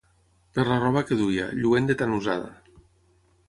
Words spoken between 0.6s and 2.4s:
la roba que duia, lluent de tan